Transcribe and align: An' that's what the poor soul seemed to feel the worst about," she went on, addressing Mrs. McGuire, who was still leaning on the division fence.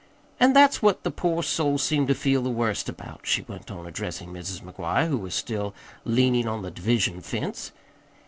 An' 0.39 0.53
that's 0.53 0.81
what 0.81 1.03
the 1.03 1.11
poor 1.11 1.43
soul 1.43 1.77
seemed 1.77 2.07
to 2.07 2.15
feel 2.15 2.41
the 2.41 2.49
worst 2.49 2.89
about," 2.89 3.21
she 3.27 3.43
went 3.43 3.69
on, 3.69 3.85
addressing 3.85 4.33
Mrs. 4.33 4.61
McGuire, 4.63 5.07
who 5.07 5.19
was 5.19 5.35
still 5.35 5.75
leaning 6.05 6.47
on 6.47 6.63
the 6.63 6.71
division 6.71 7.21
fence. 7.21 7.71